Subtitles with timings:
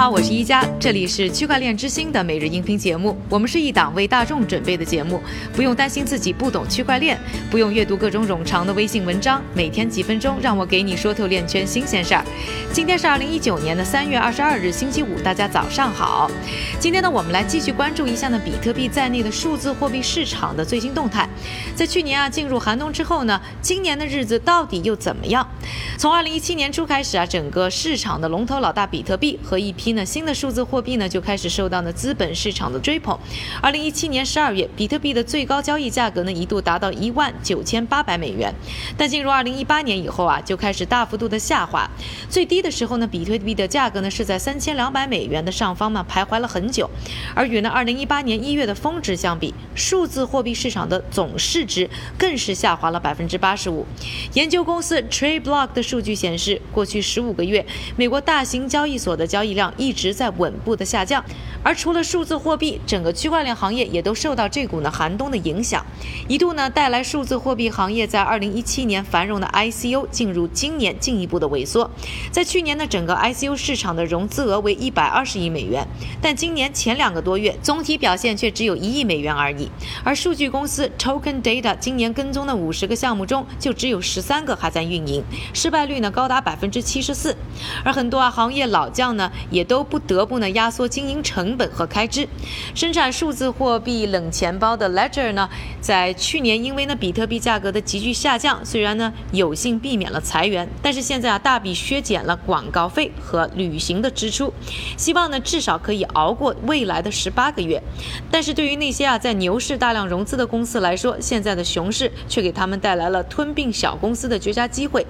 [0.00, 3.14] 好，我是一加，这里是区块链之星的每日音频节目。
[3.28, 5.20] 我们是一档为大众准备的节目，
[5.52, 12.24] 不用担心自己不懂区块链，不用阅读各种冗长的微信文章，每天几分钟，让我给你说透链圈新鲜事儿。
[12.72, 16.30] 今天是二零一九年的三月二十二日，星期五，大家早上好。
[16.78, 21.28] 今天呢，我们来继续关注一下呢比特币在内的数字货币市场的最新动态。
[21.76, 25.46] 在去年啊进入寒冬之后呢，今年的日子到底又怎么样？
[25.98, 33.18] 从二零一七年初开始啊，整个市场的龙头老大比特币和一批呢新的数字货币呢就开始受到呢资本市场的追捧。
[33.60, 38.54] 二零一七年十二月，比特币的最高交易价格呢一度达到一万九千八百美元，
[38.96, 41.88] 但进入二零一八年以后啊，就开始大幅度的下滑。
[42.28, 46.88] 最低的时候呢，比特币的价格呢是在三千两百美元的上方呢徘徊了很久。
[47.34, 51.88] 而与呢二零一八年一月的峰值相比，数字货币市场的总市值
[52.18, 53.86] 更是下滑了百分之八十五。
[54.34, 57.64] 研究公司 TradeBlock 的数据显示，过去十五个月，
[57.96, 61.24] 美国大型交易所的交易量一直在稳步的下降。
[61.62, 65.84] 而除了数字货币，整个区块链行业也都受到这股呢寒冬的影响，
[66.28, 71.90] 一度呢带来数字货币行业在二零一七年繁荣的 ICO 进入今年进一步的萎缩。
[72.30, 75.86] 在去年呢，整个 ICO 市场的融资额为一百二十亿美元，
[76.22, 79.68] 但今年前两个多月总体表现却只有一亿美元而已。
[80.04, 87.36] 而数据公司 Token Data 今年跟踪的五十个项目中，就只有十三个还在运营，失败率呢高达百分之七十四。
[87.84, 92.26] 而很多啊行业老将呢，也都不得不呢压缩经营成本和开支。
[92.74, 95.48] 生产数字货币冷钱包的 Ledger 呢，
[95.80, 104.52] 在去年因为呢比特币价格的急剧下降，虽然呢有幸避免了裁员，但是现在啊大笔削减了广告费和旅行的支出，
[104.96, 107.80] 希望呢至少可以熬过未来的十八个月。
[108.28, 115.06] 但是对于那些啊在牛市大量融资的公司来说，现在的熊市却给他们带来了吞并小公司的绝佳机会。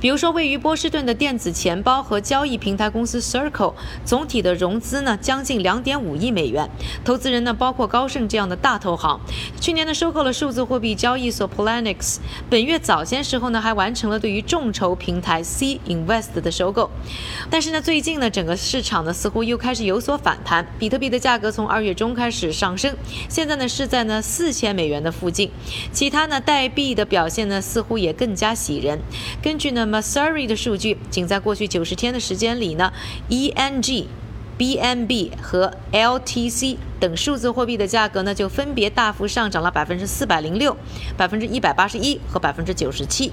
[0.00, 3.74] 比如说位于波士顿的电子钱包和交易平台公司 Circle，
[4.04, 6.68] 总体的融资呢将近两点五亿美元，
[7.04, 9.20] 投资人呢包括高盛这样的大投行。
[9.60, 12.18] 去年呢收购了数字货币交易所 Poloniex，
[12.48, 16.90] 本月早些时候呢还完成了对于众筹平台 C Invest 的收购。
[17.50, 22.94] 但是呢最近呢整个市场呢似乎又开始有所反弹，比特币的价格从二月中开始上升，
[23.28, 25.50] 现在呢是在呢四千美元的附近。
[25.92, 28.98] 其他呢代币的表现呢似乎也更加喜人。
[29.42, 32.92] 根据呢 Masari 的数据，仅在过去九十天的时间里呢
[33.28, 36.76] ，E N gbnb 和 LTC。
[37.00, 40.76] 等数字货币的价格呢，就分别大幅上涨了百分之四百零六、
[41.16, 43.32] 百分之一百八十一和百分之九十七，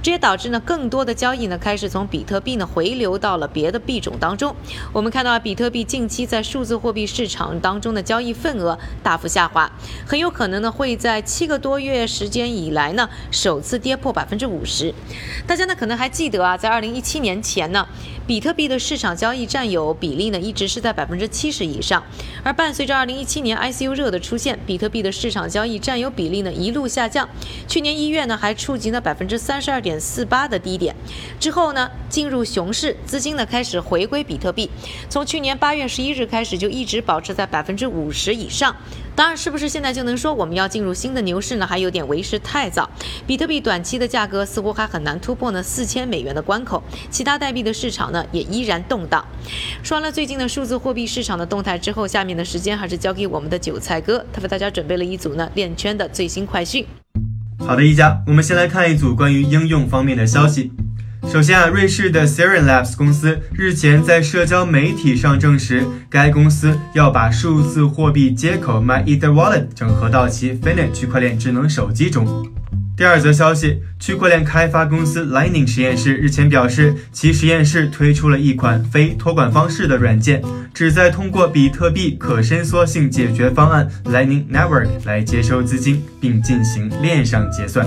[0.00, 4.54] 这也导致呢更多的交易呢开始从比特币呢回流到了别的币种当中。
[4.92, 9.68] 我们看到啊，比特币近期在数字货币市场当中的交易份额大幅下滑，
[10.06, 14.94] 很有可能呢会在七个多月时间以来呢首次跌破百分之五十。
[15.44, 17.84] 大家呢可能还记得啊，在二零一七年前呢，
[18.28, 22.00] 比特币的市场交易占有比例呢一直是在百分之七十以上，
[22.44, 23.07] 而伴随着二。
[23.08, 27.26] 二零一七年 ICU 热的出现，比特币的市场交易占有比例呢一路下降，
[27.66, 30.94] 去年一月呢还触及了百分之三十二点四八的低点，
[31.40, 34.68] 之后呢进入熊市，资金呢开始回归比特币，
[35.08, 38.76] 从去年八月十一日开始就一直保持在百分之五十以上。
[39.16, 41.66] 当然，是不是现在就能说我们要进入新的牛市呢？
[41.66, 42.88] 还有点为时太早。
[43.26, 46.80] 比特币短期的价格似乎还很难突破呢四千美元的关口，
[47.10, 49.26] 其他代币的市场呢也依然动荡。
[49.82, 56.84] 说完了最近的数字货币市场的动态之后，下面的时间还是交给我们的韭菜哥，他为大家准备了一组呢链圈的最新快讯。
[57.60, 60.72] 好的，一家，我们先来看一组关于应用方面的消息。
[61.26, 72.24] 首先啊，瑞士的 Siren Labs 公司日前在社交媒体上证实，该公司要把数字货币接口 MyEtherWallet 整合到其 Finite 区块链智能手机中。
[72.98, 80.42] 第二则消息，区块链开发公司 Lightning 实验室日前表示，其实验室推出了一款非托管方式的软件，
[80.74, 87.86] 旨在通过比特币可伸缩性解决方案 Lightning Network 来接收资金，并进行链上结算。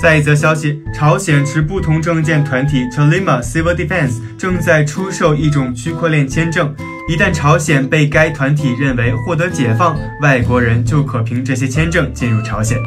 [0.00, 6.74] 再一则消息，朝鲜持不同证件团体 Chalima Civil Defense 正在出售一种区块链签证。
[7.10, 12.78] 一旦朝鲜被该团体认为获得解放，外国人就可凭这些签证进入朝鲜。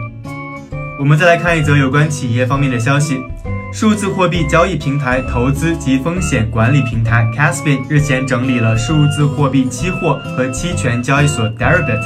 [0.99, 3.23] 我们再来看一则有关企业方面的消息：
[3.71, 12.01] 数字货币交易平台投资及风险管理平台 Caspian 日前整理了数字货币期货和期权交易所 Deribit。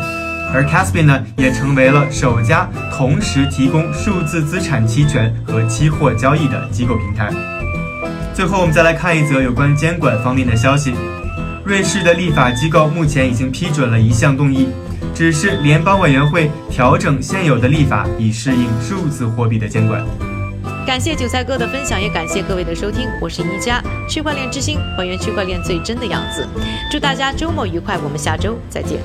[0.54, 7.32] 而 Caspian 呢，也成为了首家同时提供数字资产期权和期货交易的机构平台。
[8.36, 10.94] 最后，我们再来看一则有关监管方面的消息：
[11.66, 14.70] 瑞士的立法机构目前已经批准了一项动议，
[15.14, 20.04] 只是联邦委员会调整现有的立法，以适应数字货币的监管。
[20.86, 23.08] 感谢韭菜哥的分享，也感谢各位的收听。
[23.22, 26.48] 我是一加区块链之星，还原区块链最真的样子。
[26.92, 29.00] 祝大家周末愉快，我们下周再见。